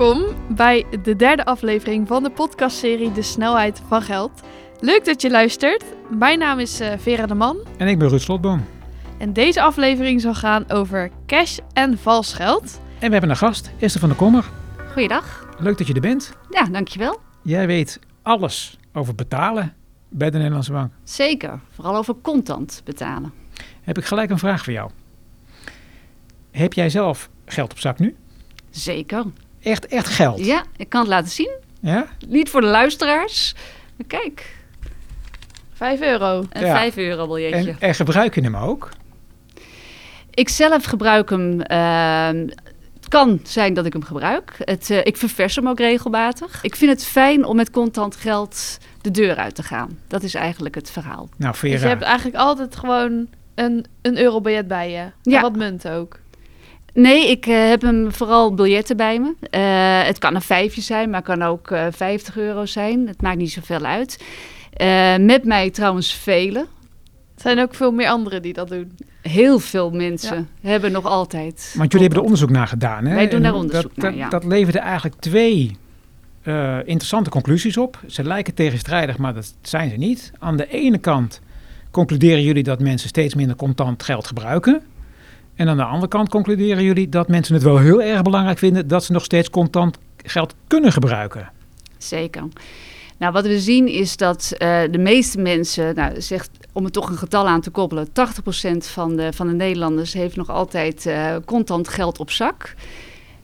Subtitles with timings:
[0.00, 4.42] Welkom bij de derde aflevering van de podcastserie De Snelheid van Geld.
[4.78, 5.84] Leuk dat je luistert.
[6.18, 8.64] Mijn naam is eh, Vera de Man En ik ben Ruud Slotboom.
[9.18, 12.80] en deze aflevering zal gaan over cash en vals geld.
[12.98, 14.44] En we hebben een gast, Esther van der Kommer.
[14.92, 15.48] Goeiedag.
[15.58, 16.36] Leuk dat je er bent.
[16.50, 17.20] Ja, dankjewel.
[17.42, 19.74] Jij weet alles over betalen
[20.08, 20.92] bij de Nederlandse Bank.
[21.04, 21.60] Zeker.
[21.70, 23.32] Vooral over contant betalen.
[23.80, 24.90] Heb ik gelijk een vraag voor jou.
[26.50, 28.16] Heb jij zelf geld op zak nu?
[28.70, 29.24] Zeker.
[29.62, 30.44] Echt, echt geld?
[30.44, 31.50] Ja, ik kan het laten zien.
[31.80, 32.06] Ja?
[32.28, 33.54] Niet voor de luisteraars.
[33.96, 34.56] Maar kijk,
[35.72, 36.44] 5 euro.
[36.50, 36.76] een Ja.
[36.76, 37.70] 5 euro biljetje.
[37.70, 38.88] En, en gebruik je hem ook?
[40.30, 41.60] Ik zelf gebruik hem.
[41.60, 42.46] ehm,
[42.96, 44.52] het kan zijn dat ik hem gebruik.
[44.58, 46.62] Het, eh, ik ververs hem ook regelmatig.
[46.64, 49.98] Ik vind het fijn om met contant geld de deur uit te gaan.
[50.08, 51.28] Dat is eigenlijk het verhaal.
[51.36, 51.72] Nou, Vera.
[51.72, 54.96] Dus je hebt eigenlijk altijd gewoon een, een eurobiljet bij je.
[54.98, 55.40] En Ja.
[55.40, 56.18] wat munt ook.
[56.94, 59.34] Nee, ik eh, heb hem vooral biljetten bij me.
[59.50, 63.06] Eh, het kan een vijfje zijn, maar kan ook eh 50 euro zijn.
[63.08, 64.18] Het maakt niet zoveel uit.
[64.80, 66.62] Eh, met mij trouwens velen.
[67.34, 68.96] Er zijn ook veel meer anderen die dat doen.
[69.22, 71.74] Heel veel mensen hebben nog altijd.
[71.76, 73.04] Want jullie hebben er onderzoek naar gedaan.
[73.04, 73.14] Hè?
[73.14, 74.28] Wij doen En daar onderzoek dat, naar, dat, ja.
[74.28, 75.76] dat leverde eigenlijk twee
[76.42, 78.00] eh, interessante conclusies op.
[78.06, 80.32] Ze lijken tegenstrijdig, maar dat zijn ze niet.
[80.38, 81.40] Aan de ene kant
[81.90, 84.82] concluderen jullie dat mensen steeds minder contant geld gebruiken.
[85.60, 88.88] En aan de andere kant concluderen jullie dat mensen het wel heel erg belangrijk vinden
[88.88, 91.50] dat ze nog steeds contant geld kunnen gebruiken.
[91.98, 92.42] Zeker.
[93.18, 97.10] Nou, wat we zien is dat eh, de meeste mensen, nou, zegt, om er toch
[97.10, 98.10] een getal aan te koppelen, 80%
[98.76, 102.74] van de, van de Nederlanders heeft nog altijd eh, contant geld op zak.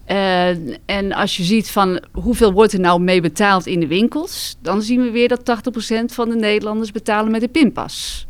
[0.05, 0.49] Eh,
[0.87, 4.83] en als je ziet van hoeveel wordt er nou mee betaald in de winkels, dan
[4.83, 8.27] zien we weer dat 80% van de Nederlanders betalen met de pinpas.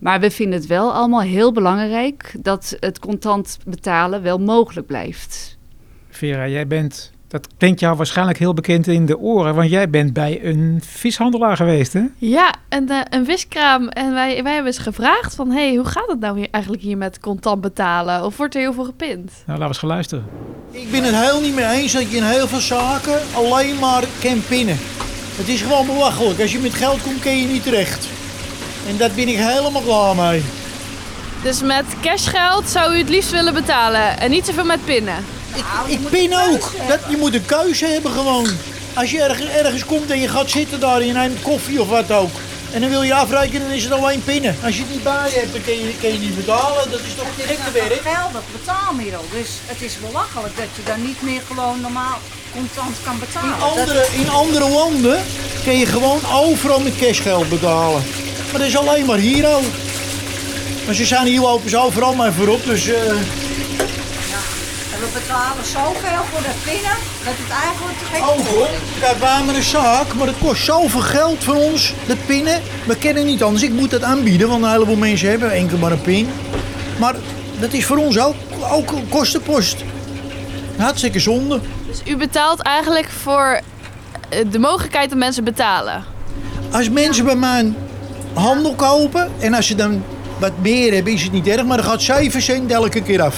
[0.00, 5.58] Maar we vinden het wel allemaal heel belangrijk dat het contant betalen wel mogelijk blijft.
[6.08, 10.12] Vera, jij bent, dat klinkt jou waarschijnlijk heel bekend in de oren, want jij bent
[10.12, 12.02] bij een vishandelaar geweest, hè?
[12.18, 13.88] Ja, en eh, een viskraam.
[13.88, 15.50] En wij, wij hebben eens gevraagd van...
[15.50, 18.24] hey, hoe gaat het nou hier, eigenlijk hier met contant betalen?
[18.24, 19.32] Of wordt er heel veel gepind?
[19.46, 20.24] Nou, laten we eens gaan luisteren.
[20.70, 24.04] Ik ben het heel niet mee eens dat je in heel veel zaken alleen maar
[24.22, 24.76] kan pinnen.
[25.36, 26.40] Het is gewoon belachelijk.
[26.40, 28.19] Als je met geld komt, kun je niet terecht.
[28.90, 30.42] En daar ben ik helemaal klaar mee.
[31.42, 34.20] Dus met cashgeld zou u het liefst willen betalen.
[34.20, 35.24] En niet zoveel met pinnen.
[35.54, 36.70] Ik, ik pin ook.
[36.88, 38.46] Dat, je moet een keuze hebben gewoon.
[38.94, 41.88] Als je ergens, ergens komt en je gaat zitten daar en je neemt koffie of
[41.88, 42.30] wat ook.
[42.72, 44.56] En dan wil je afrekenen, dan is het alleen pinnen.
[44.64, 46.90] Als je het niet bij je hebt, dan kun je, kun je niet betalen.
[46.90, 48.00] Dat is toch Het is een werk?
[48.02, 49.24] geldig betaalmiddel.
[49.32, 52.18] Dus het is belachelijk dat je dan niet meer gewoon normaal
[52.54, 53.58] contant kan In betalen.
[53.58, 55.20] Dat- andere, in andere landen
[55.64, 58.02] kun je gewoon overal met cashgeld betalen.
[58.50, 59.62] Maar dat is alleen maar hier ook.
[60.86, 62.86] Maar ze zijn hier lopen ze overal maar voorop, dus...
[62.88, 62.94] eh,
[64.92, 68.68] En we betalen zoveel voor dat pinnen dat het eigenlijk te gek Oh hoor,
[69.00, 72.60] kijk, wij hebben een zaak, maar het kost zoveel geld voor ons, dat pinnen.
[72.86, 75.92] We kennen niet anders, ik moet dat aanbieden, want een heleboel mensen hebben enkel maar
[75.92, 76.28] een pin.
[76.98, 77.14] Maar
[77.60, 78.34] dat is voor ons ook,
[78.70, 79.76] ook een kostenpost.
[80.76, 81.60] Hartstikke zonde.
[81.86, 83.60] Dus u betaalt eigenlijk voor
[84.28, 86.04] eh, de mogelijkheid dat mensen betalen.
[86.72, 87.72] Als mensen bij mij
[88.34, 90.02] handel kopen en als ze dan
[90.38, 93.36] wat meer hebben, is het niet erg, maar dan gaat 7 cent elke keer af.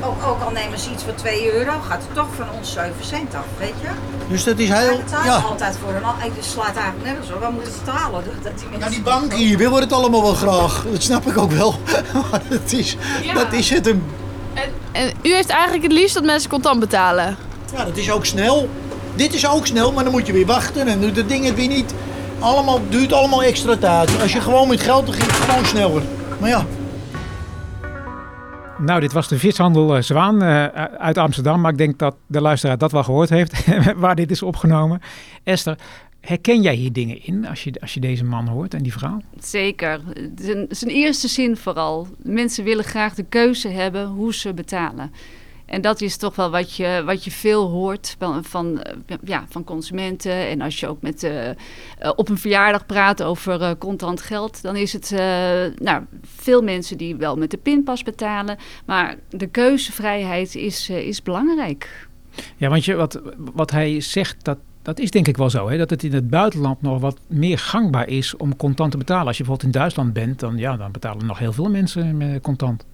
[0.00, 2.92] Ook, ook al nemen ze iets voor 2 euro, gaat het toch van ons 7
[3.00, 3.88] cent af, weet je?
[4.28, 4.96] Dus dat is Wij heel.
[5.04, 5.36] betalen Ja.
[5.36, 6.04] altijd voor een...
[6.04, 7.40] al- Het slaat eigenlijk nergens op.
[7.40, 8.24] We moeten betalen.
[8.24, 8.90] Dat, dat die Nou, mensen...
[8.90, 10.84] die bank hier willen het allemaal wel graag.
[10.92, 11.74] Dat snap ik ook wel.
[12.30, 12.96] Maar dat is,
[13.34, 14.04] dat is het hem.
[14.54, 17.36] En, en u heeft eigenlijk het liefst dat mensen contant betalen.
[17.76, 18.68] Ja, dat is ook snel.
[19.14, 21.54] Dit is ook snel, maar dan moet je weer wachten en doet het ding het
[21.54, 21.94] weer niet.
[22.44, 24.20] Allemaal, duurt allemaal extra tijd.
[24.20, 26.02] Als je gewoon met geld, dan ging het gewoon sneller.
[26.40, 26.66] Maar ja,
[28.78, 30.64] Nou, dit was de vishandel eh, Zwaan eh,
[30.98, 31.60] uit Amsterdam.
[31.60, 33.66] Maar ik denk dat de luisteraar dat wel gehoord heeft,
[33.96, 35.00] waar dit is opgenomen.
[35.42, 35.78] Esther,
[36.20, 39.20] herken jij hier dingen in als je, als je deze man hoort en die vrouw?
[39.38, 40.00] Zeker.
[40.36, 42.06] Zijn, zijn eerste zin vooral.
[42.22, 45.12] Mensen willen graag de keuze hebben hoe ze betalen.
[45.66, 49.44] En dat is toch wel wat je, wat je veel hoort van, van, eh, ja,
[49.48, 50.32] van consumenten.
[50.32, 51.54] En als je ook met, eh, eh,
[52.16, 55.10] op een verjaardag praat over contant geld, dan is het
[55.78, 58.56] nou, veel mensen die wel met de pinpas betalen.
[58.84, 62.08] Maar de keuzevrijheid is, is belangrijk.
[62.56, 65.68] Ja, want je, wat, wat hij zegt, dat, dat is denk ik wel zo.
[65.68, 65.76] Hè?
[65.76, 69.26] Dat het in het buitenland nog wat meer gangbaar is om contant te betalen.
[69.26, 72.42] Als je bijvoorbeeld in Duitsland bent, dan, ja, dan betalen nog heel veel mensen met
[72.42, 72.84] contant.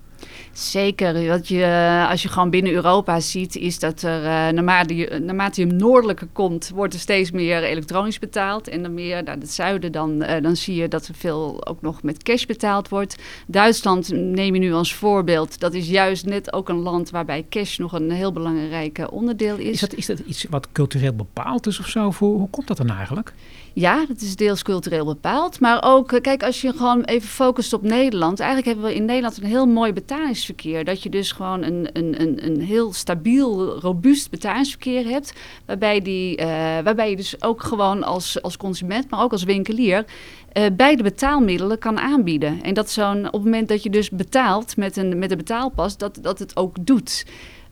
[0.52, 1.26] Zeker.
[1.26, 5.60] Wat je, als je gewoon binnen Europa ziet, is dat er uh, naarmate, je, naarmate
[5.60, 8.68] je noordelijker komt, wordt er steeds meer elektronisch betaald.
[8.68, 11.82] En dan meer naar het zuiden, dan, uh, dan zie je dat er veel ook
[11.82, 13.16] nog met cash betaald wordt.
[13.46, 15.60] Duitsland neem je nu als voorbeeld.
[15.60, 19.70] Dat is juist net ook een land waarbij cash nog een heel belangrijk onderdeel is.
[19.70, 22.12] Is dat, is dat iets wat cultureel bepaald is of zo?
[22.18, 23.32] Hoe komt dat dan eigenlijk?
[23.74, 25.60] Ja, dat is deels cultureel bepaald.
[25.60, 28.40] Maar ook, kijk, als je gewoon even focust op Nederland.
[28.40, 30.84] Eigenlijk hebben we in Nederland een heel mooi betalingsverkeer.
[30.84, 35.32] Dat je dus gewoon een, een, een, een heel stabiel, robuust betalingsverkeer hebt.
[35.66, 36.46] Waarbij, die, uh,
[36.84, 40.04] waarbij je dus ook gewoon als, als consument, maar ook als winkelier.
[40.52, 42.62] Uh, beide betaalmiddelen kan aanbieden.
[42.62, 45.96] En dat zo'n op het moment dat je dus betaalt met een, met een betaalpas,
[45.96, 47.24] dat, dat het ook doet.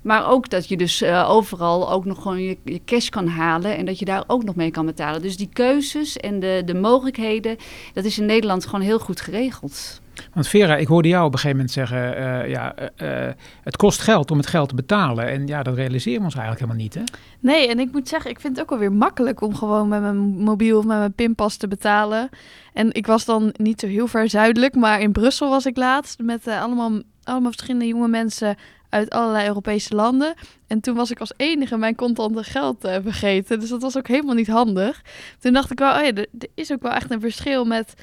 [0.03, 3.77] Maar ook dat je dus uh, overal ook nog gewoon je, je, cash kan halen
[3.77, 5.23] en dat je daar ook nog mee kan betalen.
[5.23, 7.56] Dus die keuzes en de, de mogelijkheden,
[7.93, 10.00] dat is in Nederland gewoon heel goed geregeld.
[10.33, 13.29] Want Vera, ik hoorde jou op een gegeven moment zeggen, uh, ja, uh,
[13.62, 15.29] het kost geld om het geld te betalen.
[15.29, 17.03] En ja, dat realiseren we ons eigenlijk helemaal niet, hè?
[17.41, 20.00] Nee, en ik moet zeggen, ik vind het ook wel weer makkelijk om gewoon met
[20.00, 22.29] mijn mobiel of met mijn pinpas te betalen.
[22.73, 26.21] En ik was dan niet zo heel ver zuidelijk, maar in Brussel was ik laatst
[26.21, 28.56] met allemaal, allemaal verschillende jonge mensen
[28.88, 30.35] uit allerlei Europese landen.
[30.67, 33.61] En toen was ik als enige mijn contante geld uh, vergeten.
[33.61, 35.02] Dus dat was ook helemaal niet handig.
[35.38, 37.94] Toen dacht ik wel, oh ja, er, is ook wel echt een verschil met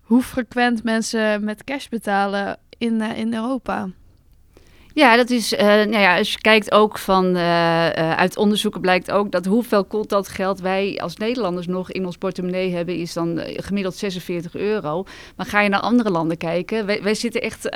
[0.00, 3.88] hoe frequent mensen met cash betalen in, uh, in Europa.
[4.96, 8.80] Ja, dat is, uh, nou ja, als je kijkt ook van, uh, uh, uit onderzoeken
[8.80, 13.12] blijkt ook dat hoeveel contant geld wij als Nederlanders nog in ons portemonnee hebben, is
[13.12, 15.04] dan gemiddeld 46 euro.
[15.36, 17.68] Maar ga je naar andere landen kijken, wij, wij zitten echt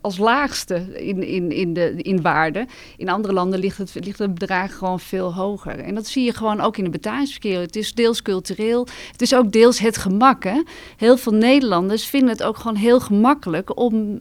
[0.00, 0.74] als laagste
[1.06, 2.66] in, in, in, de, in waarde.
[2.96, 5.78] In andere landen ligt het, ligt het bedrag gewoon veel hoger.
[5.78, 7.60] En dat zie je gewoon ook in het betalingsverkeer.
[7.60, 10.44] Het is deels cultureel, het is ook deels het gemak.
[10.44, 10.62] Hè?
[10.96, 14.20] Heel veel Nederlanders vinden het ook gewoon heel gemakkelijk om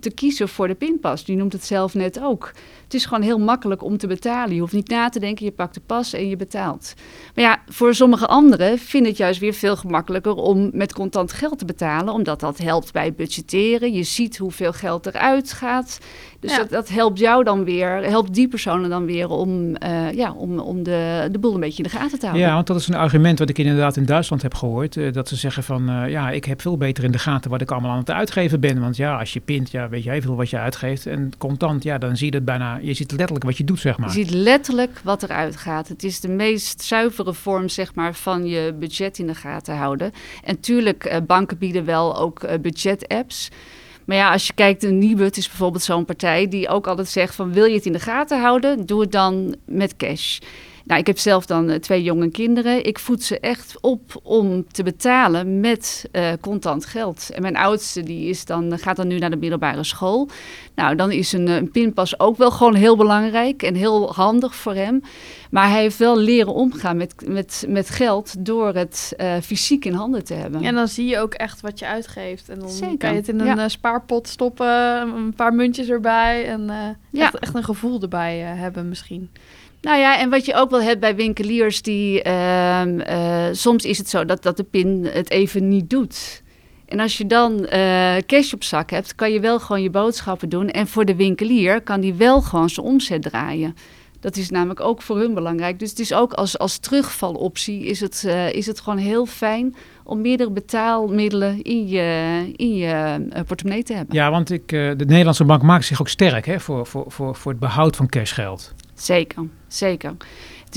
[0.00, 1.24] te kiezen voor de pinpas.
[1.24, 2.52] Die noemt het zelf net ook.
[2.86, 4.54] Het is gewoon heel makkelijk om te betalen.
[4.54, 6.94] Je hoeft niet na te denken, je pakt de pas en je betaalt.
[7.34, 11.58] Maar ja, voor sommige anderen vinden het juist weer veel gemakkelijker om met contant geld
[11.58, 13.92] te betalen, omdat dat helpt bij budgetteren.
[13.92, 15.98] Je ziet hoeveel geld eruit gaat.
[16.40, 16.56] Dus Ja.
[16.58, 20.58] dat, dat helpt jou dan weer, helpt die personen dan weer om, eh, ja, om,
[20.58, 22.48] om de, de boel een beetje in de gaten te houden.
[22.48, 24.96] Ja, want dat is een argument wat ik inderdaad in Duitsland heb gehoord.
[24.96, 27.60] eh, dat ze zeggen van, eh, ja, ik heb veel beter in de gaten wat
[27.60, 28.80] ik allemaal aan het uitgeven ben.
[28.80, 31.06] Want ja, als je pint, ja, weet jij veel wat je uitgeeft.
[31.06, 33.98] En contant, ja, dan zie je het bijna, je ziet letterlijk wat je doet, zeg
[33.98, 34.08] maar.
[34.08, 35.88] Je ziet letterlijk wat eruit gaat.
[35.88, 40.12] Het is de meest zuivere vorm zeg maar, van je budget in de gaten houden.
[40.44, 43.48] En tuurlijk, eh, banken bieden wel ook eh, budget-apps.
[44.04, 47.34] Maar ja, als je kijkt, de Nibud is bijvoorbeeld zo'n partij die ook altijd zegt
[47.34, 50.38] van wil je het in de gaten houden, doe het dan met cash.
[50.86, 52.84] Nou, ik heb zelf dan eh, twee jonge kinderen.
[52.84, 57.30] Ik voed ze echt op om te betalen met eh, contant geld.
[57.30, 60.28] En mijn oudste die is dan, gaat dan nu naar de middelbare school.
[60.74, 64.54] Nou, dan is een, eh, een pinpas ook wel gewoon heel belangrijk en heel handig
[64.54, 65.02] voor hem.
[65.50, 69.92] Maar hij heeft wel leren omgaan met, met, met geld door het eh, fysiek in
[69.92, 70.62] handen te hebben.
[70.62, 72.48] En dan zie je ook echt wat je uitgeeft.
[72.48, 73.58] En dan Zeker, kan je het in een ja.
[73.58, 74.66] eh, spaarpot stoppen,
[75.16, 76.46] een paar muntjes erbij.
[76.46, 76.76] En eh,
[77.10, 77.24] Ja.
[77.24, 79.30] echt, echt een gevoel erbij eh, hebben misschien.
[79.86, 83.98] Nou ja, en wat je ook wel hebt bij winkeliers, die ehm, eh, soms is
[83.98, 86.42] het zo dat, dat de pin het even niet doet.
[86.86, 90.48] En als je dan eh, cash op zak hebt, kan je wel gewoon je boodschappen
[90.48, 90.70] doen.
[90.70, 93.74] En voor de winkelier kan die wel gewoon zijn omzet draaien.
[94.20, 95.78] Dat is namelijk ook voor hun belangrijk.
[95.78, 99.74] Dus het is ook als, als terugvaloptie is het, eh, is het gewoon heel fijn
[100.04, 104.14] om meerdere betaalmiddelen in je, in je portemonnee te hebben.
[104.14, 107.50] Ja, want ik, de Nederlandse bank maakt zich ook sterk hè, voor, voor, voor, voor
[107.50, 108.74] het behoud van cashgeld.
[108.96, 110.16] Zeker, zeker.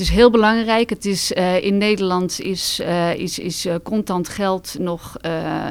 [0.08, 0.90] is heel belangrijk.
[0.90, 5.16] Het is, eh, in Nederland is, eh, is, is eh, contant geld nog.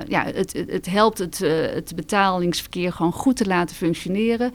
[0.07, 1.37] ja, het, het, helpt het,
[1.73, 4.53] het betalingsverkeer gewoon goed te laten functioneren.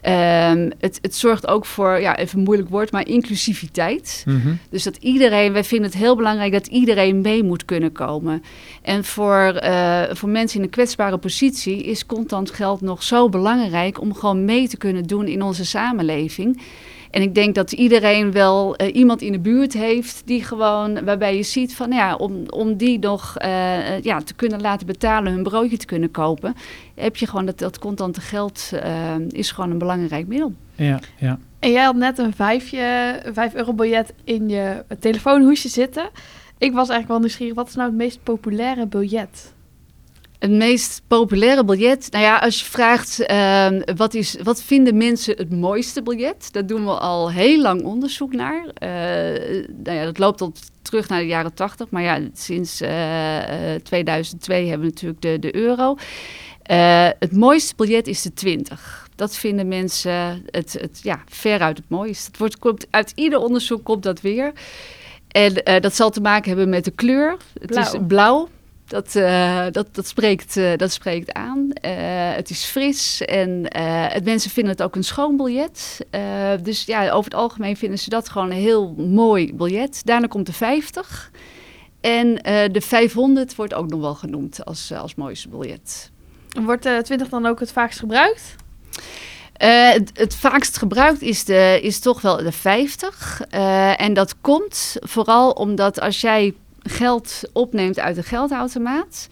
[0.00, 4.22] Ehm, het, het zorgt ook voor, ja, even een moeilijk woord, maar inclusiviteit.
[4.26, 4.54] Mhm.
[4.70, 8.42] Dus dat iedereen, wij vinden het heel belangrijk dat iedereen mee moet kunnen komen.
[8.82, 9.62] En voor,
[10.10, 14.68] voor mensen in een kwetsbare positie is contant geld nog zo belangrijk om gewoon mee
[14.68, 16.60] te kunnen doen in onze samenleving.
[17.10, 21.36] En ik denk dat iedereen wel eh, iemand in de buurt heeft die gewoon, waarbij
[21.36, 25.32] je ziet van ja, om, om die nog eh, eh, ja, te kunnen laten betalen,
[25.32, 26.54] hun broodje te kunnen kopen,
[26.94, 28.70] heb je gewoon dat, dat contante geld
[29.28, 30.52] is gewoon een belangrijk middel.
[30.74, 31.38] Ja, ja.
[31.58, 36.10] En jij had net een vijfje, 5 euro biljet in je telefoonhoesje zitten.
[36.58, 39.52] Ik was eigenlijk wel nieuwsgierig, wat is nou het meest populaire biljet?
[40.40, 42.08] Het meest populaire biljet.
[42.10, 46.66] Nou ja, als je vraagt ehm, wat, is, wat vinden mensen het mooiste biljet, daar
[46.66, 48.66] doen we al heel lang onderzoek naar.
[48.74, 48.90] Eh,
[49.84, 53.82] nou ja, dat loopt al terug naar de jaren 80, maar ja, sinds eh, eh,
[53.82, 55.96] 2002 hebben we natuurlijk de, de euro.
[56.62, 59.08] Eh, het mooiste biljet is de 20.
[59.14, 62.26] Dat vinden mensen het, het, ja, veruit het mooiste.
[62.26, 64.52] Het wordt, komt, uit ieder onderzoek komt dat weer.
[65.28, 67.36] En eh, dat zal te maken hebben met de kleur.
[67.60, 68.48] Het is Blauw.
[68.90, 71.72] Dat, eh, dat, dat, spreekt, eh, dat spreekt aan.
[71.72, 71.92] Eh,
[72.34, 73.76] het is fris en
[74.12, 76.06] het, mensen vinden het ook een schoon biljet.
[76.62, 80.04] Dus ja, over het algemeen vinden ze dat gewoon een heel mooi biljet.
[80.04, 81.30] Daarna komt de 50.
[82.00, 82.34] En
[82.72, 86.10] de 500 wordt ook nog wel genoemd als, als mooiste biljet.
[86.62, 88.56] Wordt de 20 dan ook het vaakst gebruikt?
[89.66, 93.40] Het, het vaakst gebruikt is, de, is toch wel de 50.
[93.50, 99.28] Eh, en dat komt vooral omdat als jij geld opneemt uit een geldautomaat,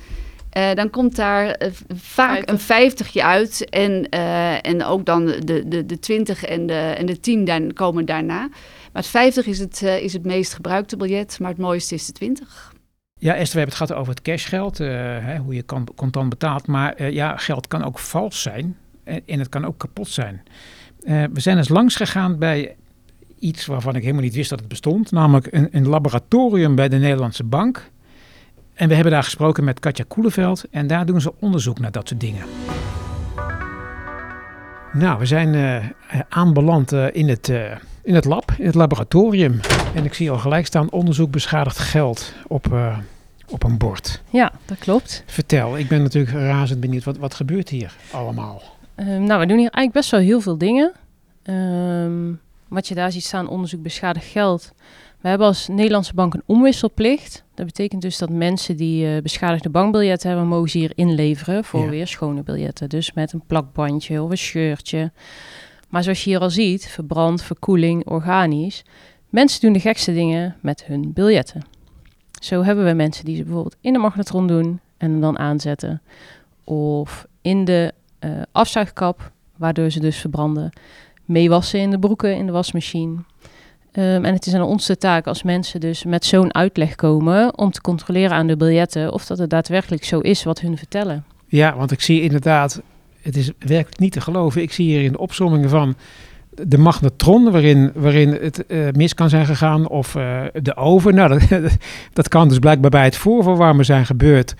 [0.50, 2.54] eh, dan komt daar eh, vaak 50.
[2.54, 3.70] een 50 uit.
[3.70, 7.72] En, eh, en ook dan de, de, de 20 en de, en de 10 dan,
[7.72, 8.48] komen daarna.
[8.92, 12.12] Maar het 50 is het, is het meest gebruikte biljet, maar het mooiste is de
[12.12, 12.76] 20.
[13.20, 14.88] Ja, Esther, we hebben het gehad over het cashgeld, eh,
[15.24, 16.66] hè, hoe je kan, contant betaalt.
[16.66, 20.42] Maar eh, ja, geld kan ook vals zijn en, en het kan ook kapot zijn.
[21.02, 22.76] Eh, we zijn eens langs gegaan bij
[23.40, 25.10] iets waarvan ik helemaal niet wist dat het bestond.
[25.10, 27.90] Namelijk een, een laboratorium bij de Nederlandse Bank.
[28.74, 30.64] En we hebben daar gesproken met Katja Koeleveld.
[30.70, 32.42] En daar doen ze onderzoek naar dat soort dingen.
[34.92, 39.60] Nou, we zijn eh, aanbeland eh, in, het, eh, in het lab, in het laboratorium.
[39.94, 42.76] En ik zie al gelijk staan onderzoek beschadigd geld op,
[43.48, 44.22] op een bord.
[44.30, 45.22] Ja, dat klopt.
[45.26, 47.04] Vertel, ik ben natuurlijk razend benieuwd.
[47.04, 48.62] Wat, wat gebeurt hier allemaal?
[48.94, 50.92] Ehm, nou, we doen hier eigenlijk best wel heel veel dingen.
[51.42, 52.32] Ehm,
[52.68, 54.72] wat je daar ziet staan, onderzoek beschadigd geld.
[55.20, 57.44] We hebben als Nederlandse bank een omwisselplicht.
[57.54, 61.80] Dat betekent dus dat mensen die eh, beschadigde bankbiljetten hebben, mogen ze hier inleveren voor
[61.84, 61.88] Ja.
[61.88, 62.88] weer schone biljetten.
[62.88, 65.12] Dus met een plakbandje of een shirtje.
[65.88, 68.84] Maar zoals je hier al ziet, verbrand, verkoeling, organisch.
[69.28, 71.62] Mensen doen de gekste dingen met hun biljetten.
[72.40, 76.02] Zo hebben we mensen die ze bijvoorbeeld in de magnetron doen en hem dan aanzetten.
[76.64, 80.72] Of in de eh, afzuigkap, waardoor ze dus verbranden.
[81.28, 83.16] Meewassen in de broeken in de wasmachine.
[83.92, 87.58] Ehm, en het is aan ons de taak als mensen dus met zo'n uitleg komen
[87.58, 91.24] om te controleren aan de biljetten of dat het daadwerkelijk zo is wat hun vertellen.
[91.46, 92.82] Ja, want ik zie inderdaad,
[93.22, 94.62] het is werkelijk niet te geloven.
[94.62, 95.96] Ik zie hier in de opzommingen van
[96.50, 101.14] de magnetron, waarin, waarin het eh, mis kan zijn gegaan, of eh, de oven.
[101.14, 101.76] Nou, dat,
[102.12, 104.54] dat kan dus blijkbaar bij het voorverwarmen zijn gebeurd.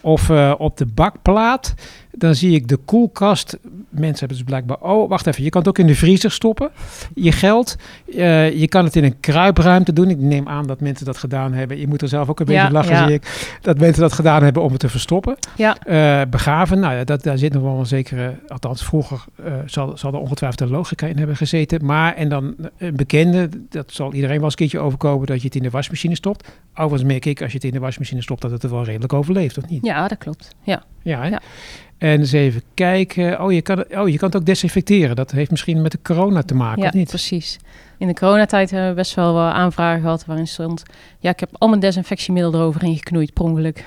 [0.00, 1.74] Of eh, op de bakplaat.
[2.16, 3.58] Dan zie ik de koelkast.
[3.88, 4.76] Mensen hebben dus blijkbaar.
[4.80, 5.42] Oh, wacht even.
[5.44, 6.70] Je kan het ook in de vriezer stoppen.
[7.14, 7.76] Je geld.
[8.16, 10.10] Eh, je kan het in een kruipruimte doen.
[10.10, 11.78] Ik neem aan dat mensen dat gedaan hebben.
[11.78, 13.06] Je moet er zelf ook een beetje Ja, lachen, ja.
[13.06, 13.56] zie ik.
[13.60, 15.36] Dat mensen dat gedaan hebben om het te verstoppen.
[15.56, 15.76] Ja.
[15.78, 16.80] Eh, begraven.
[16.80, 18.34] Nou ja, dat, daar zit nog wel een zekere.
[18.48, 21.84] Althans, vroeger eh, zal, zal er ongetwijfeld een logica in hebben gezeten.
[21.84, 23.48] Maar en dan een bekende.
[23.68, 25.26] Dat zal iedereen wel eens een keertje overkomen.
[25.26, 26.48] Dat je het in de wasmachine stopt.
[26.74, 28.42] Overigens merk ik als je het in de wasmachine stopt.
[28.42, 29.84] dat het er wel redelijk overleeft, of niet?
[29.86, 30.54] Ja, dat klopt.
[30.62, 30.82] Ja.
[31.02, 31.40] Ja.
[32.02, 33.42] En eens even kijken.
[33.42, 35.16] Oh je, kan, het- oh, je kan het ook desinfecteren.
[35.16, 37.08] Dat heeft misschien met de corona te maken, ja, of niet?
[37.08, 37.58] precies.
[37.98, 40.82] In de coronatijd hebben we best wel wat aanvragen gehad waarin stond...
[41.18, 43.84] Ja, ik heb al mijn desinfectiemiddel eroverheen geknoeid, per ongeluk.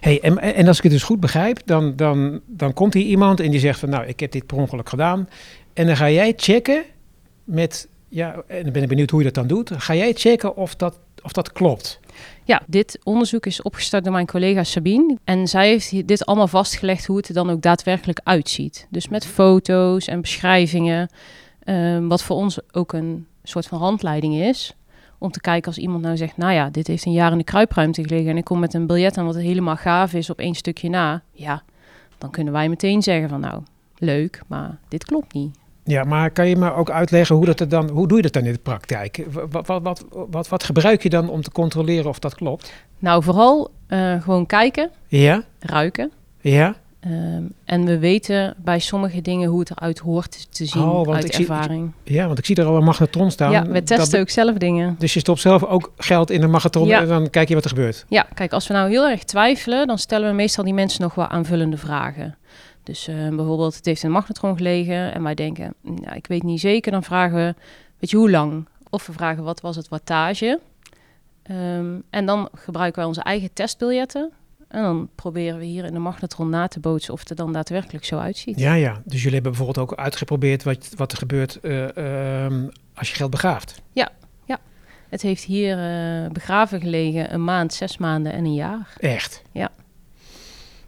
[0.00, 3.40] Hey, en, en als ik het dus goed begrijp, dan, dan, dan komt hier iemand
[3.40, 3.88] en die zegt van...
[3.88, 5.28] nou, ik heb dit per ongeluk gedaan.
[5.72, 6.82] En dan ga jij checken
[7.44, 7.88] met...
[8.08, 9.70] Ja, en dan ben ik benieuwd hoe je dat dan doet.
[9.76, 11.99] Ga jij checken of dat, of dat klopt?
[12.50, 15.18] Ja, dit onderzoek is opgestart door mijn collega Sabine.
[15.24, 18.86] En zij heeft dit allemaal vastgelegd hoe het er dan ook daadwerkelijk uitziet.
[18.88, 21.10] Dus met foto's en beschrijvingen.
[21.60, 24.76] ehm, wat voor ons ook een soort van handleiding is.
[25.18, 27.44] Om te kijken als iemand nou zegt, nou ja, dit heeft een jaar in de
[27.44, 28.30] kruipruimte gelegen.
[28.30, 31.22] En ik kom met een biljet aan wat helemaal gaaf is op één stukje na.
[31.32, 31.62] Ja,
[32.18, 33.62] dan kunnen wij meteen zeggen van nou,
[33.98, 35.59] leuk, maar dit klopt niet.
[35.90, 38.32] Ja, maar kan je me ook uitleggen hoe, dat er dan, hoe doe je dat
[38.32, 39.24] dan in de praktijk?
[39.50, 42.72] Wat, wat, wat, wat, wat gebruik je dan om te controleren of dat klopt?
[42.98, 46.10] Nou, vooral eh, gewoon kijken, Ja, ruiken.
[46.40, 46.74] ja.
[47.00, 51.08] Ehm, en we weten bij sommige dingen hoe het eruit hoort te zien Oh, want
[51.08, 51.92] uit ik zie- ervaring.
[52.04, 53.50] Ja, want ik zie er al een magnetron staan.
[53.50, 54.96] ja, we testen ook zelf dingen.
[54.98, 57.00] Dus je stopt zelf ook geld in een magnetron Ja.
[57.00, 58.04] en dan kijk je wat er gebeurt.
[58.08, 61.14] Ja, kijk, als we nou heel erg twijfelen, dan stellen we meestal die mensen nog
[61.14, 62.36] wat aanvullende vragen.
[62.90, 66.42] Dus eh, bijvoorbeeld, het heeft in een magnetron gelegen en wij denken, nou, ik weet
[66.42, 67.54] niet zeker, dan vragen we,
[67.98, 68.68] weet je hoe lang?
[68.90, 70.60] Of we vragen, wat was het wattage?
[71.42, 74.30] Ehm, en dan gebruiken wij onze eigen testbiljetten.
[74.68, 77.52] En dan proberen we hier in de magnetron na te bootsen of het er dan
[77.52, 78.58] daadwerkelijk zo uitziet.
[78.58, 79.02] Ja, ja.
[79.04, 81.96] Dus jullie hebben bijvoorbeeld ook uitgeprobeerd wat, wat er gebeurt eh,
[82.44, 83.82] ehm, als je geld begraaft.
[85.10, 88.94] Het heeft hier eh, begraven gelegen een maand, zes maanden en een jaar.
[88.98, 89.42] Echt.
[89.52, 89.70] Ja.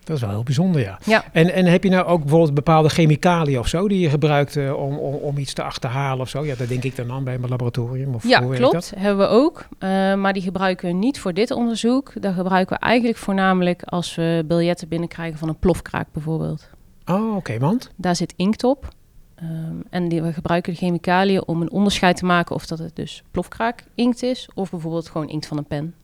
[0.05, 0.99] Dat is wel heel bijzonder, ja.
[1.05, 1.25] Ja.
[1.33, 4.75] En, en heb je nou ook bijvoorbeeld bepaalde chemicaliën of zo die je gebruikt eh,
[4.75, 6.45] om, om, om iets te achterhalen of zo?
[6.45, 8.15] Ja, dat denk ik dan aan bij mijn laboratorium.
[8.15, 8.73] Of Ja, hoe klopt.
[8.73, 8.93] dat?
[8.97, 9.67] Hebben we ook.
[9.79, 12.13] Eh, maar die gebruiken we niet voor dit onderzoek.
[12.23, 16.71] Dat gebruiken we eigenlijk voornamelijk als we biljetten binnenkrijgen van een plofkraak bijvoorbeeld.
[17.07, 17.91] Oh, oké, want?
[17.97, 18.89] Daar zit inkt op.
[19.35, 22.97] Ehm, en die, we gebruiken de chemicaliën om een onderscheid te maken of dat het
[22.97, 25.95] dus plofkraak inkt is of bijvoorbeeld gewoon inkt van een pen.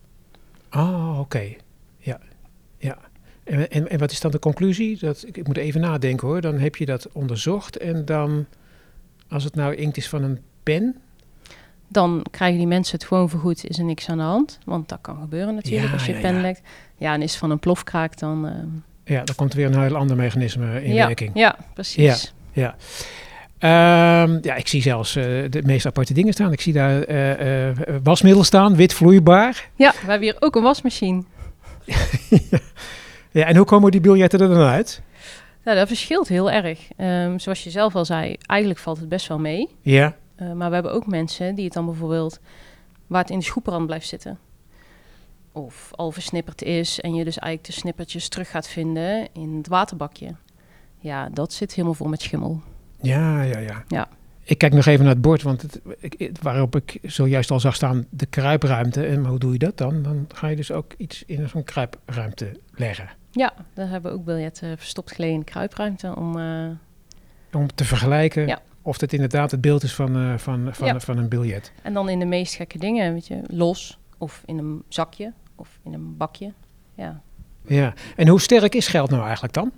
[0.71, 1.55] Oh, oké.
[1.97, 2.19] Ja,
[2.77, 2.97] ja.
[3.49, 4.97] En, en, en wat is dan de conclusie?
[4.99, 6.41] Dat, ik, ik moet even nadenken hoor.
[6.41, 8.45] Dan heb je dat onderzocht en dan,
[9.29, 10.95] als het nou inkt is van een pen...
[11.91, 14.59] Dan krijgen die mensen het gewoon vergoed, is er niks aan de hand.
[14.65, 16.41] Want dat kan gebeuren natuurlijk Ja, als je ja, pen ja.
[16.41, 16.61] lekt.
[16.97, 18.47] Ja, en is het van een plofkraak dan...
[18.47, 21.31] ehm, Ja, dan komt er weer een heel ander mechanisme in ja, werking.
[21.33, 22.33] ja, precies.
[23.59, 26.51] Ehm, ja, ik zie zelfs eh, de meest aparte dingen staan.
[26.51, 29.69] Ik zie daar eh, eh, wasmiddel staan, wit vloeibaar.
[29.75, 31.23] Ja, we hebben hier ook een wasmachine.
[31.85, 31.95] Ja,
[33.31, 35.01] en hoe komen die biljetten er dan uit?
[35.63, 36.79] Nou, dat verschilt heel erg.
[36.97, 39.67] Ehm, zoals je zelf al zei, eigenlijk valt het best wel mee.
[39.81, 42.39] Ja, Uh, maar we hebben ook mensen die het dan bijvoorbeeld
[43.07, 44.37] waar het in de schoeprand blijft zitten.
[45.51, 49.67] Of al versnipperd is en je dus eigenlijk de snippertjes terug gaat vinden in het
[49.67, 50.35] waterbakje.
[50.99, 52.61] Ja, dat zit helemaal vol met schimmel.
[53.01, 53.83] ja, ja, ja.
[53.87, 54.07] Ja.
[54.43, 55.81] Ik kijk nog even naar het bord, want het-
[56.41, 59.05] waarop ik zojuist al zag staan de kruipruimte.
[59.05, 60.03] En hoe doe je dat dan?
[60.03, 63.09] Dan ga je dus ook iets in zo'n kruipruimte leggen.
[63.31, 66.39] Ja, daar hebben we ook biljetten verstopt gelegen in de kruipruimte om...
[66.39, 66.67] eh,
[67.53, 68.61] Om te vergelijken Ja.
[68.81, 70.99] of het inderdaad het beeld is van, eh, van, van, Ja.
[70.99, 71.71] van een biljet.
[71.81, 75.79] en dan in de meest gekke dingen, weet je, los of in een zakje of
[75.83, 76.53] in een bakje.
[76.95, 77.21] Ja,
[77.67, 77.93] Ja.
[78.15, 79.71] En hoe sterk is geld nou eigenlijk dan?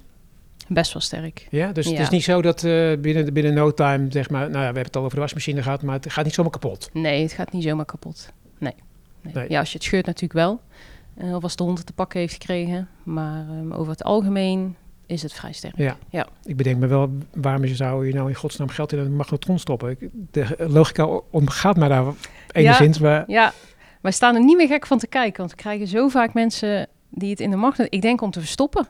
[0.67, 1.48] best wel sterk.
[1.50, 4.51] Ja, dus het is niet zo dat eh, binnen, binnen no time, zeg maar, nou
[4.53, 6.89] ja, we hebben het al over de wasmachine gehad, maar het gaat niet zomaar kapot.
[6.93, 8.31] Nee, het gaat niet zomaar kapot.
[8.58, 8.74] Nee.
[9.22, 9.34] nee.
[9.34, 9.50] Nee.
[9.50, 10.62] Ja, als je het scheurt natuurlijk wel.
[11.21, 12.87] Eh, of als de hond het te pakken heeft gekregen.
[13.03, 14.75] Maar ehm, over het algemeen
[15.05, 15.77] is het vrij sterk.
[15.77, 15.97] Ja.
[16.09, 16.27] Ja.
[16.43, 19.89] Ik bedenk me wel, waarom zou je nou in godsnaam geld in een magnetron stoppen?
[19.89, 22.05] Ik- De logica ontgaat mij daar
[22.51, 23.53] enigszins, maar Ja,
[24.01, 25.37] wij staan er niet meer gek van te kijken.
[25.37, 27.87] Want we krijgen zo vaak mensen die het in de magnet...
[27.93, 28.87] Ik denk om te verstoppen.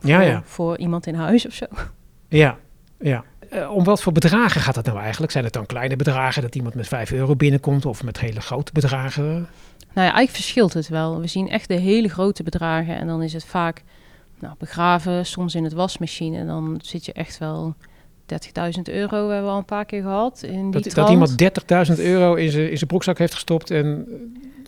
[0.00, 1.66] ja, ja, Voor iemand in huis of zo.
[2.28, 2.58] ja,
[2.98, 3.24] ja.
[3.52, 5.32] Eh, om wat voor bedragen gaat het nou eigenlijk?
[5.32, 8.72] Zijn het dan kleine bedragen dat iemand met 5 euro binnenkomt of met hele grote
[8.72, 9.24] bedragen?
[9.24, 11.20] Nou ja, eigenlijk verschilt het wel.
[11.20, 12.96] We zien echt de hele grote bedragen.
[12.96, 13.82] En dan is het vaak
[14.38, 16.38] nou, begraven, soms in het wasmachine.
[16.38, 17.74] En dan zit je echt wel
[18.26, 20.42] 30.000 euro, hebben we al een paar keer gehad.
[20.42, 21.42] In die Dat, dat iemand
[21.90, 24.06] 30.000 euro in zijn, in zijn broekzak heeft gestopt en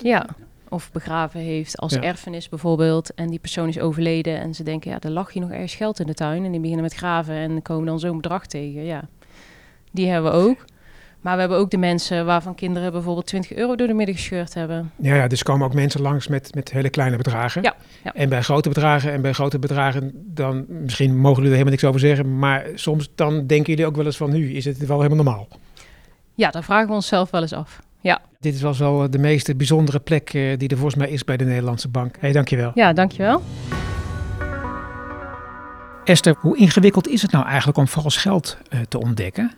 [0.02, 0.26] Ja,
[0.68, 2.00] of begraven heeft als Ja.
[2.02, 3.14] erfenis bijvoorbeeld.
[3.14, 6.00] En die persoon is overleden en ze denken, ja, er lag hier nog ergens geld
[6.00, 6.44] in de tuin.
[6.44, 8.84] En die beginnen met graven en komen dan zo'n bedrag tegen.
[8.84, 9.02] Ja,
[9.90, 10.64] die hebben we ook.
[11.20, 14.54] Maar we hebben ook de mensen waarvan kinderen bijvoorbeeld 20 euro door de midden gescheurd
[14.54, 14.90] hebben.
[14.96, 17.62] Ja, ja, dus komen ook mensen langs met, met hele kleine bedragen.
[17.62, 17.74] Ja,
[18.04, 18.14] ja.
[18.14, 21.84] En bij grote bedragen en bij grote bedragen, dan misschien mogen jullie er helemaal niks
[21.84, 24.96] over zeggen, maar soms dan denken jullie ook wel eens van nu is het wel
[25.02, 25.48] helemaal normaal.
[26.34, 27.80] Ja, daar vragen we onszelf wel eens af.
[28.04, 31.36] Ja, Dit was wel de meest bijzondere plek eh, die er volgens mij is bij
[31.36, 32.14] de Nederlandse Bank.
[32.14, 32.70] Hé, hey, dankjewel.
[32.74, 33.42] ja dankjewel.
[36.04, 39.52] Esther, hoe ingewikkeld is het nou eigenlijk om vals geld eh, te ontdekken?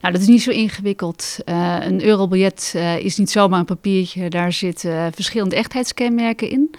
[0.00, 1.38] Nou, dat is niet zo ingewikkeld.
[1.44, 4.30] Eh, een eurobiljet eh, is niet zomaar een papiertje.
[4.30, 6.74] Daar zitten eh, verschillende echtheidskenmerken in.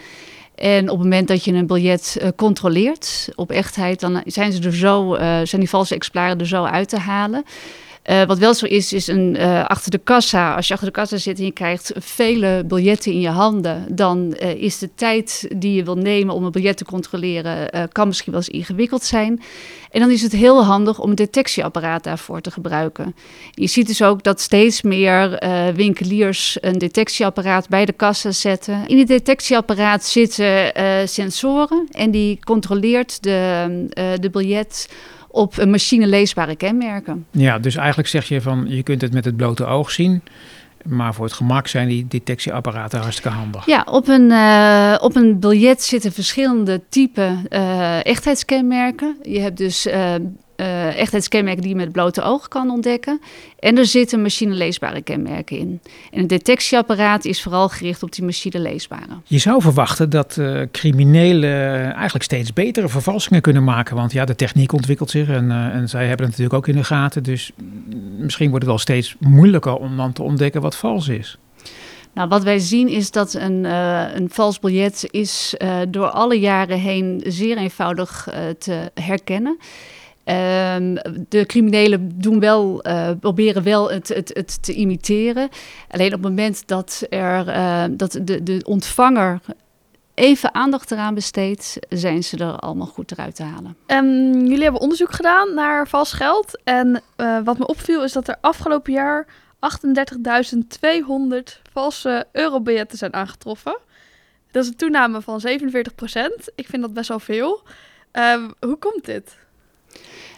[0.55, 4.61] En op het moment dat je een biljet eh, controleert op echtheid, dan zijn, ze
[4.63, 7.43] er zo, eh, zijn die valse exemplaren er zo uit te halen.
[8.05, 10.55] Eh, wat wel zo is, is een, eh, achter de kassa.
[10.55, 14.33] Als je achter de kassa zit en je krijgt vele biljetten in je handen, dan
[14.33, 18.31] eh, is de tijd die je wil nemen om een biljet te controleren, kan misschien
[18.31, 19.41] wel eens ingewikkeld zijn.
[19.91, 23.15] En dan is het heel handig om een detectieapparaat daarvoor te gebruiken.
[23.51, 25.43] Je ziet dus ook dat steeds meer
[25.75, 28.87] winkeliers een detectieapparaat bij de kassa zetten.
[28.87, 30.71] In het detectieapparaat zitten
[31.07, 34.87] sensoren en die controleert de, de biljet
[35.35, 37.25] op een machine leesbare kenmerken.
[37.31, 40.21] Ja, dus eigenlijk zeg je van je kunt het met het blote oog zien,
[40.85, 43.65] maar voor het gemak zijn die detectieapparaten hartstikke handig.
[43.65, 49.17] Ja, op een, eh, op een biljet zitten verschillende typen eh, echtheidskenmerken.
[49.23, 50.13] Je hebt dus eh,
[50.55, 53.21] eh, echtheidskenmerken die je met het blote oog kan ontdekken.
[53.59, 55.81] En er zitten machineleesbare kenmerken in.
[56.11, 59.19] En een detectieapparaat is vooral gericht op die machineleesbare.
[59.23, 63.95] Je zou verwachten dat eh, criminelen eigenlijk steeds betere vervalsingen kunnen maken.
[63.95, 66.81] Want ja, de techniek ontwikkelt zich en, eh, en zij hebben het natuurlijk ook in
[66.81, 67.23] de gaten.
[67.23, 67.51] Dus
[68.17, 71.37] misschien wordt het wel steeds moeilijker om dan te ontdekken wat vals is.
[72.13, 73.63] Nou, wat wij zien is dat een,
[74.15, 75.55] een vals biljet is
[75.89, 79.57] door alle jaren heen zeer eenvoudig te herkennen.
[80.25, 80.95] Ehm,
[81.29, 85.49] de criminelen doen wel, eh, proberen wel het, het, het te imiteren.
[85.89, 89.39] Alleen op het moment dat, er, eh, dat de, de ontvanger
[90.13, 93.77] even aandacht eraan besteedt, zijn ze er allemaal goed eruit te halen.
[93.85, 94.05] En
[94.47, 96.61] jullie hebben onderzoek gedaan naar vals geld.
[96.63, 99.27] En eh, wat me opviel is dat er afgelopen jaar
[99.59, 103.77] 38.200 valse eurobiljetten zijn aangetroffen.
[104.51, 107.63] Dat is een toename van 47% Ik vind dat best wel veel.
[108.11, 109.43] Eh, hoe komt dit?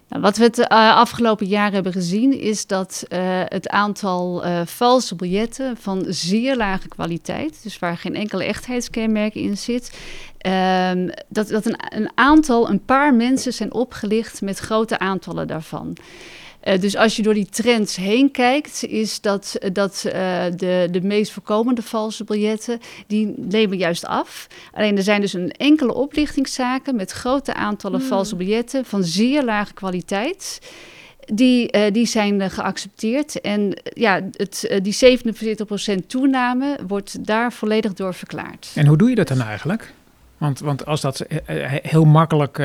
[0.10, 4.62] Nou, wat we het uh, afgelopen jaar hebben gezien is dat uh, het aantal uh,
[4.66, 9.98] valse biljetten van zeer lage kwaliteit, dus waar geen enkele echtheidskenmerk in zit,
[10.38, 15.98] ehm, dat, dat een, een aantal, een paar mensen zijn opgelicht met grote aantallen daarvan.
[16.68, 20.12] Uh, dus als je door die trends heen kijkt, is dat, dat uh,
[20.56, 24.48] de, de meest voorkomende valse biljetten, die nemen juist af.
[24.74, 28.08] Alleen er zijn dus een enkele oplichtingszaken met grote aantallen Hmm.
[28.08, 30.62] valse biljetten van zeer lage kwaliteit.
[31.34, 33.42] Die, uh, die zijn geaccepteerd.
[33.42, 35.20] En ja, het, die
[36.02, 38.72] 47% toename wordt daar volledig door verklaard.
[38.76, 39.94] En hoe doe je dat dan eigenlijk?
[40.38, 41.26] Want, want als dat
[41.82, 42.58] heel makkelijk,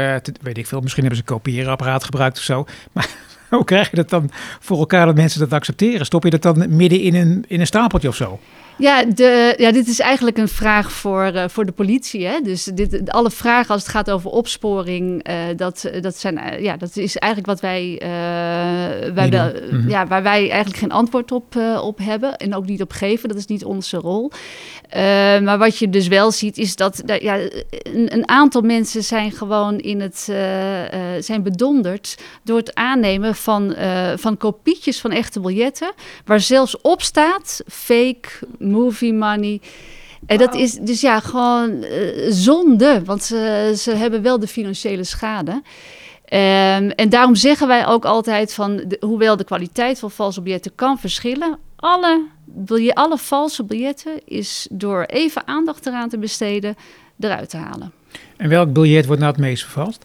[0.43, 2.65] weet ik veel, misschien hebben ze een kopieerapparaat gebruikt of zo.
[2.93, 3.11] Maar
[3.57, 6.07] hoe krijg je dat dan voor elkaar dat mensen dat accepteren?
[6.07, 8.39] Stop je dat dan midden in een, in een stapeltje of zo?
[8.79, 12.27] Ja, de, ja, dit is eigenlijk een vraag voor, uh, voor de politie.
[12.27, 12.41] Hè?
[12.41, 16.77] Dus dit, alle vragen als het gaat over opsporing, uh, dat, dat, zijn, uh, ja,
[16.77, 17.97] dat is eigenlijk wat wij,
[19.15, 19.89] wij wel, mm -hmm.
[19.89, 23.29] ja, waar wij eigenlijk geen antwoord op, op hebben en ook niet op geven.
[23.29, 24.31] Dat is niet onze rol.
[25.43, 27.39] maar wat je dus wel ziet, is dat ja,
[27.69, 30.19] een, een aantal mensen zijn gewoon in het
[31.25, 33.75] zijn bedonderd door het aannemen van,
[34.17, 35.93] van kopietjes van echte biljetten,
[36.25, 38.29] waar zelfs op staat fake
[38.59, 39.61] movie money.
[40.27, 41.89] En dat is dus ja, gewoon uh,
[42.29, 45.51] zonde, want ze, ze hebben wel de financiële schade.
[45.53, 45.61] Um,
[46.91, 50.99] en daarom zeggen wij ook altijd van, de, hoewel de kwaliteit van valse biljetten kan
[50.99, 56.77] verschillen, alle, biljet, alle valse biljetten is door even aandacht eraan te besteden,
[57.21, 57.93] eruit te halen.
[58.37, 60.05] En welk biljet wordt nou het meest vervalst?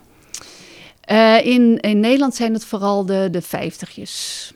[1.12, 4.52] Uh, in, in Nederland zijn het vooral de, de vijftigjes.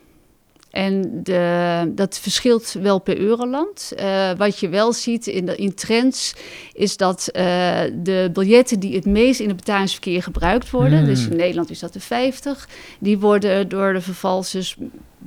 [0.71, 3.93] En de, dat verschilt wel per euroland.
[3.99, 6.33] Uh, wat je wel ziet in, de, in trends
[6.73, 7.41] is dat uh,
[7.93, 11.05] de biljetten die het meest in het betalingsverkeer gebruikt worden, mm.
[11.05, 14.77] dus in Nederland is dat de 50, die worden door de vervalsers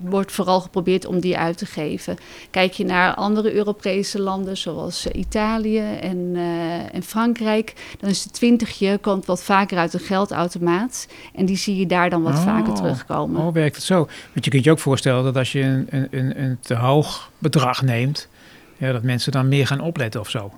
[0.01, 2.17] wordt vooral geprobeerd om die uit te geven.
[2.51, 8.31] Kijk je naar andere Europese landen zoals Italië en, uh, en Frankrijk, dan is de
[8.31, 12.45] twintigje komt wat vaker uit een geldautomaat en die zie je daar dan wat oh,
[12.45, 13.41] vaker terugkomen.
[13.41, 13.97] Oh, werkt het zo?
[14.33, 17.83] Want je kunt je ook voorstellen dat als je een, een, een te hoog bedrag
[17.83, 18.29] neemt,
[18.77, 20.53] ja, dat mensen dan meer gaan opletten of zo.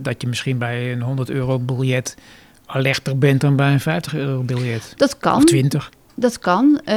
[0.00, 2.16] Dat je misschien bij een 100 euro biljet
[2.66, 4.92] alerter bent dan bij een 50 euro biljet.
[4.96, 5.36] Dat kan.
[5.36, 5.90] Of 20.
[6.20, 6.94] Dat kan, uh,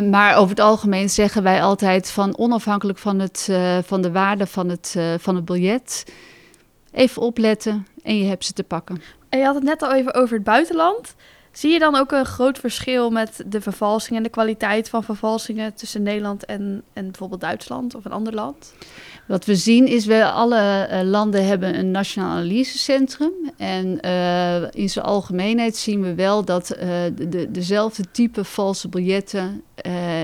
[0.00, 4.46] maar over het algemeen zeggen wij altijd van onafhankelijk van, het, uh, van de waarde
[4.46, 6.04] van het, uh, van het biljet,
[6.92, 9.02] even opletten en je hebt ze te pakken.
[9.28, 11.14] En je had het net al even over het buitenland.
[11.58, 15.74] Zie je dan ook een groot verschil met de vervalsing en de kwaliteit van vervalsingen
[15.74, 18.74] tussen Nederland en, en bijvoorbeeld Duitsland of een ander land?
[19.26, 23.32] Wat we zien is, we alle uh, landen hebben een nationaal analysecentrum.
[23.56, 26.80] En uh, in zijn algemeenheid zien we wel dat uh,
[27.28, 29.62] de, dezelfde type valse biljetten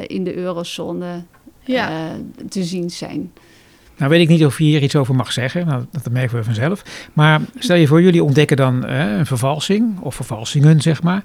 [0.06, 1.22] in de eurozone
[1.60, 2.10] ja.
[2.48, 3.32] te zien zijn.
[3.96, 6.44] Nou weet ik niet of je hier iets over mag zeggen, nou, dat merken we
[6.44, 6.83] vanzelf.
[7.12, 11.22] Maar stel je voor, jullie ontdekken dan eh, een vervalsing, of vervalsingen zeg maar.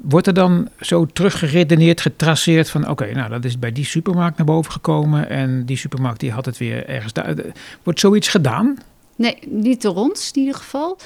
[0.00, 2.88] Wordt er dan zo teruggeredeneerd, getraceerd van...
[2.88, 5.28] oké, nou dat is bij die supermarkt naar boven gekomen...
[5.28, 7.34] en die supermarkt die had het weer ergens daar.
[7.82, 8.78] Wordt zoiets gedaan?
[9.16, 10.98] Nee, niet door ons in ieder geval.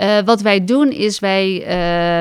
[0.00, 1.66] Uh, wat wij doen is wij, uh,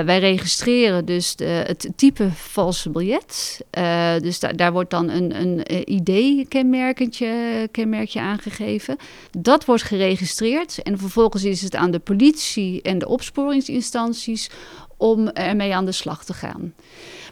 [0.06, 3.62] wij registreren dus de, het type valse biljet.
[3.78, 8.98] Uh, dus da daar wordt dan een, een ID-kenmerkje kenmerkje aangegeven.
[9.32, 14.50] Dat wordt geregistreerd en vervolgens is het aan de politie en de opsporingsinstanties
[14.98, 16.74] om ermee aan de slag te gaan.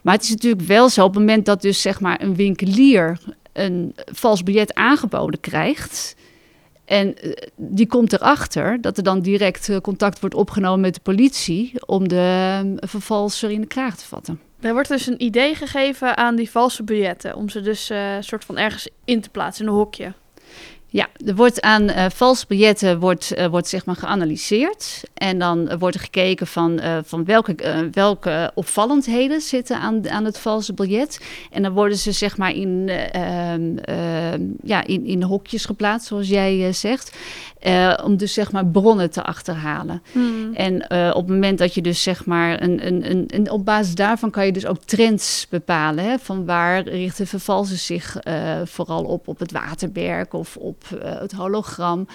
[0.01, 3.19] Maar het is natuurlijk wel zo op het moment dat dus zeg maar een winkelier
[3.53, 6.15] een vals biljet aangeboden krijgt
[6.85, 7.15] en
[7.55, 12.75] die komt erachter dat er dan direct contact wordt opgenomen met de politie om de
[12.75, 14.39] vervalser in de kraag te vatten.
[14.59, 18.45] Er wordt dus een idee gegeven aan die valse biljetten om ze dus uh, soort
[18.45, 20.13] van ergens in te plaatsen in een hokje.
[20.95, 25.03] Ja, er wordt aan uh, valse biljetten wordt, uh, wordt zeg maar geanalyseerd.
[25.13, 27.55] En dan wordt er gekeken van, van welke,
[27.91, 31.25] welke opvallendheden zitten aan, aan het valse biljet.
[31.51, 33.71] En dan worden ze zeg maar in, ehm,
[34.63, 37.17] ja, in, in hokjes geplaatst, zoals jij zegt.
[38.03, 40.01] om dus zeg maar bronnen te achterhalen.
[40.11, 40.53] Hmm.
[40.53, 43.95] En op het moment dat je dus zeg maar een, een, een, een op basis
[43.95, 46.03] daarvan kan je dus ook trends bepalen.
[46.03, 48.17] Hè, van waar richten vervalsers zich
[48.63, 52.07] vooral op, op het Waterberg of op eh, het hologram.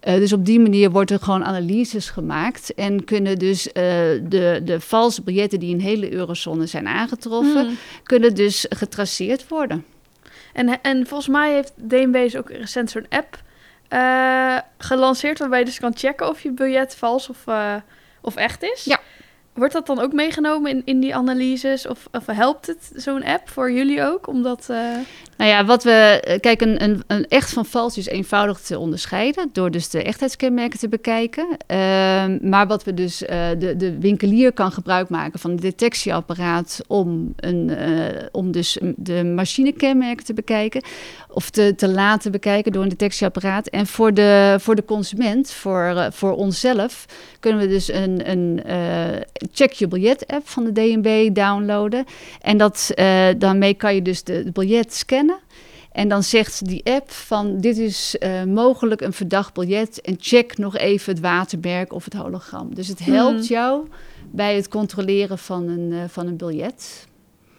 [0.00, 2.74] Eh, dus op die manier wordt er gewoon analyses gemaakt.
[2.74, 3.82] En kunnen dus eh,
[4.22, 7.76] de, de valse biljetten die in hele eurozone zijn aangetroffen, Hmm.
[8.02, 9.84] kunnen dus getraceerd worden.
[10.52, 13.42] En, en volgens mij heeft DNB dus ook recent zo'n app
[13.88, 15.38] eh, gelanceerd...
[15.38, 17.74] waarbij je dus kan checken of je biljet vals of, eh,
[18.20, 18.84] of echt is.
[18.84, 19.00] Ja.
[19.60, 21.86] Wordt dat dan ook meegenomen in, in die analyses?
[21.86, 24.26] Of, of helpt het, zo'n app, voor jullie ook?
[24.26, 24.76] Omdat, eh,
[25.36, 25.90] Nou ja, wat we.
[26.24, 29.48] eh, Kijk, een, een, een echt van vals is eenvoudig te onderscheiden.
[29.52, 31.46] door dus de echtheidskenmerken te bekijken.
[31.66, 33.24] Ehm, maar wat we dus.
[33.24, 36.80] eh, de, de winkelier kan gebruik maken van een detectieapparaat.
[36.86, 37.70] om, een,
[38.32, 40.82] om dus de machinekenmerken te bekijken.
[41.28, 43.66] of te, te laten bekijken door een detectieapparaat.
[43.66, 47.04] En voor de, voor de consument, voor, voor onszelf.
[47.40, 48.60] kunnen we dus een, een
[49.52, 52.04] check je biljet app van de DNB downloaden.
[52.40, 55.38] En dat, eh, daarmee kan je dus de, het biljet scannen.
[55.92, 60.00] En dan zegt die app van dit is eh, mogelijk een verdacht biljet.
[60.00, 62.74] En check nog even het watermerk of het hologram.
[62.74, 63.52] Dus het helpt Mhm.
[63.52, 63.86] jou
[64.30, 67.08] bij het controleren van een, eh, van een biljet.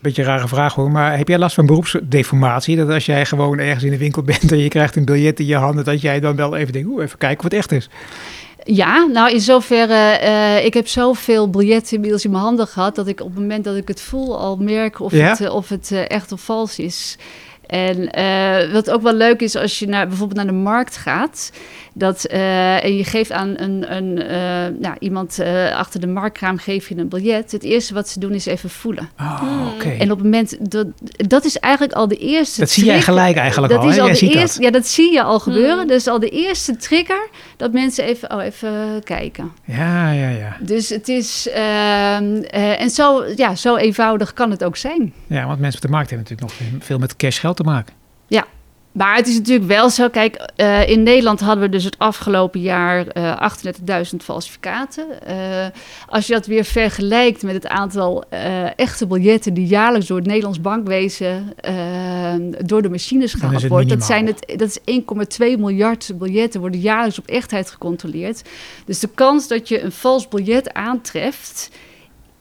[0.01, 2.75] Beetje een rare vraag hoor, maar heb jij last van beroepsdeformatie?
[2.75, 5.45] Dat als jij gewoon ergens in de winkel bent en je krijgt een biljet in
[5.45, 7.89] je handen, dat jij dan wel even denkt, oeh, even kijken of het echt is.
[8.63, 12.95] Ja, nou in zoverre, eh ik heb zoveel biljetten inmiddels in mijn handen gehad...
[12.95, 15.29] dat ik op het moment dat ik het voel al merk of Ja?
[15.29, 17.17] het, eh, of het eh, echt of vals is.
[17.65, 18.09] En
[18.71, 21.51] wat ook wel leuk is als je naar, bijvoorbeeld naar de markt gaat...
[21.93, 24.37] Dat, eh, en je geeft aan een, een, eh,
[24.79, 27.51] nou, iemand eh, achter de marktkraam geef je een biljet.
[27.51, 29.09] Het eerste wat ze doen is even voelen.
[29.19, 29.89] Oh, oké.
[29.89, 33.35] En op het moment, dat, dat is eigenlijk al de eerste Dat zie jij gelijk
[33.35, 34.65] eigenlijk dat al, Is al Jij de ziet eerste, dat.
[34.65, 35.77] Ja, dat zie je al gebeuren.
[35.77, 35.87] Hmm.
[35.87, 39.51] Dus al de eerste trigger dat mensen even, oh, even kijken.
[39.65, 40.57] Ja, ja, ja.
[40.59, 45.13] Dus het is, ehm, eh, en zo, ja, zo eenvoudig kan het ook zijn.
[45.27, 48.00] Ja, want mensen op de markt hebben natuurlijk nog veel met cash geld te maken.
[48.91, 52.61] Maar het is natuurlijk wel zo, kijk, eh, in Nederland hadden we dus het afgelopen
[52.61, 55.21] jaar eh 38.000 falsificaten.
[55.25, 55.65] Eh,
[56.07, 60.25] als je dat weer vergelijkt met het aantal eh, echte biljetten die jaarlijks door het
[60.25, 62.33] Nederlands bankwezen eh,
[62.65, 65.01] door de machines gehaald wordt, dat, zijn het, dat is
[65.39, 68.41] 1,2 miljard biljetten worden jaarlijks op echtheid gecontroleerd.
[68.85, 71.69] Dus de kans dat je een vals biljet aantreft,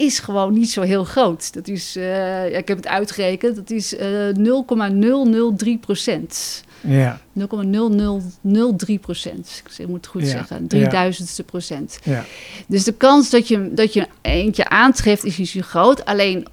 [0.00, 1.52] is gewoon niet zo heel groot.
[1.54, 6.64] Dat is, eh, ja, ik heb het uitgerekend, dat is eh 0,003 procent.
[6.80, 9.62] Ja, 0,0003 procent.
[9.78, 10.66] Ik moet het goed Ja, zeggen.
[10.66, 11.98] Drieduizendste procent.
[12.04, 12.24] ja.
[12.66, 16.04] Dus de kans dat je, dat je eentje aantreft is niet zo groot.
[16.04, 16.46] Alleen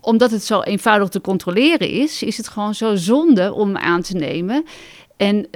[0.00, 4.14] omdat het zo eenvoudig te controleren is, is het gewoon zo zonde om aan te
[4.16, 4.64] nemen.
[5.16, 5.46] En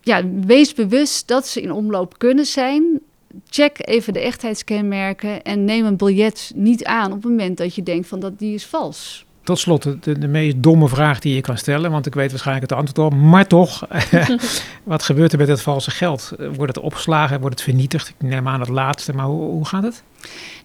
[0.00, 3.00] ja, wees bewust dat ze in omloop kunnen zijn.
[3.48, 7.82] Check even de echtheidskenmerken en neem een biljet niet aan op het moment dat je
[7.82, 9.26] denkt van dat die is vals.
[9.42, 12.70] Tot slot, de, de, meest domme vraag die je kan stellen, want ik weet waarschijnlijk
[12.70, 13.86] het antwoord op, maar toch,
[14.84, 16.32] wat gebeurt er met het valse geld?
[16.38, 18.08] Wordt het opgeslagen, wordt het vernietigd?
[18.08, 20.02] Ik neem aan het laatste, maar hoe, hoe gaat het?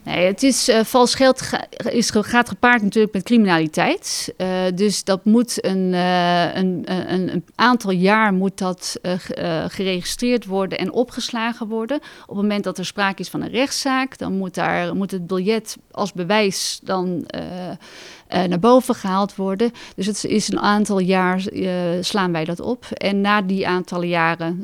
[0.04, 1.41] Nee, het is eh, vals geld
[1.89, 4.34] is, gaat gepaard natuurlijk met criminaliteit.
[4.38, 10.45] Eh, dus dat moet een, eh, een, een, een aantal jaar moet dat ge- geregistreerd
[10.45, 11.98] worden en opgeslagen worden.
[11.98, 15.28] Op het moment dat er sprake is van een rechtszaak, dan moet, daar, moet het
[15.28, 17.26] biljet als bewijs dan
[18.28, 19.72] naar boven gehaald worden.
[19.95, 21.43] Dus het is een aantal jaar
[22.02, 22.86] slaan wij dat op.
[22.86, 24.63] En na die aantallen jaren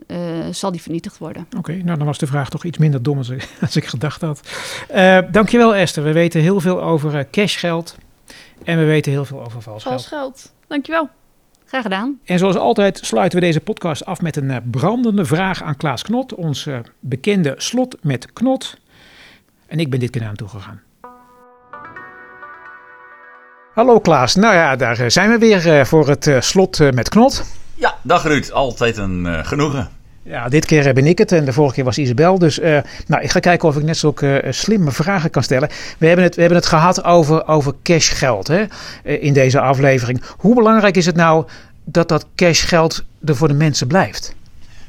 [0.51, 1.47] zal die vernietigd worden.
[1.57, 3.31] Oké, nou dan was de vraag toch iets minder dom als
[3.61, 4.41] als ik gedacht had.
[4.87, 7.95] Eh dankjewel Esther, we weten heel veel over eh, cashgeld
[8.63, 10.21] en we weten heel veel over vals vals geld.
[10.21, 10.53] geld.
[10.67, 11.09] Dankjewel.
[11.65, 12.19] Graag gedaan.
[12.25, 16.03] En zoals altijd sluiten we deze podcast af met een eh, brandende vraag aan Klaas
[16.03, 18.77] Knot, ons eh, bekende slot met Knot.
[19.67, 20.81] En ik ben dit keer naar hem toegegaan.
[23.73, 27.43] Hallo Klaas, nou ja, daar zijn we weer voor het slot met Knot.
[27.75, 28.51] Ja, dag Ruud.
[28.51, 29.94] Altijd een genoegen.
[30.27, 32.39] Ja, dit keer ben ik het en de vorige keer was Isabel.
[32.39, 35.69] Dus eh, nou, ik ga kijken of ik net zulke eh, slimme vragen kan stellen.
[35.97, 38.65] We hebben het, we hebben het gehad over, over cashgeld hè,
[39.03, 40.23] eh, in deze aflevering.
[40.37, 41.45] Hoe belangrijk is het nou
[41.83, 44.35] dat dat cashgeld er voor de mensen blijft?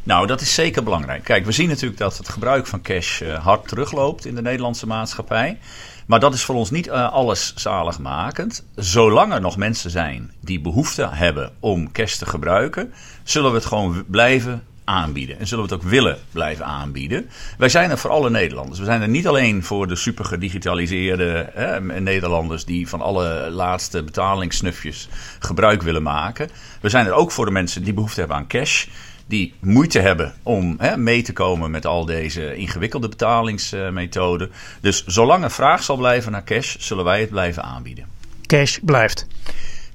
[0.02, 1.24] Nou, dat is zeker belangrijk.
[1.24, 4.86] Kijk, we zien natuurlijk dat het gebruik van cash eh, hard terugloopt in de Nederlandse
[4.86, 5.58] maatschappij.
[6.06, 8.64] Maar dat is voor ons niet alles zaligmakend.
[8.74, 13.66] Zolang er nog mensen zijn die behoefte hebben om cash te gebruiken, zullen we het
[13.66, 15.38] gewoon blijven aanbieden.
[15.38, 17.30] En zullen we het ook willen blijven aanbieden.
[17.58, 18.78] Wij zijn er voor alle Nederlanders.
[18.78, 24.02] We zijn er niet alleen voor de super gedigitaliseerde hè, Nederlanders die van alle laatste
[24.02, 26.50] betalingssnufjes gebruik willen maken.
[26.80, 28.86] We zijn er ook voor de mensen die behoefte hebben aan cash
[29.26, 34.50] die moeite hebben om hè, mee te komen met al deze ingewikkelde betalingsmethoden.
[34.80, 38.06] Dus zolang er vraag zal blijven naar cash, zullen wij het blijven aanbieden.
[38.46, 39.26] Cash blijft.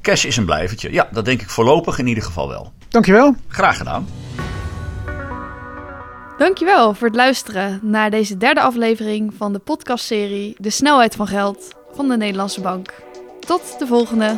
[0.01, 0.91] Cash is een blijvertje.
[0.91, 2.73] Ja, dat denk ik voorlopig in ieder geval wel.
[2.89, 3.35] Dankjewel.
[3.47, 4.07] Graag gedaan.
[6.41, 11.75] Dankjewel voor het luisteren naar deze derde aflevering van de podcastserie De Snelheid van Geld
[11.93, 12.93] van de Nederlandse Bank.
[13.39, 14.37] Tot de volgende.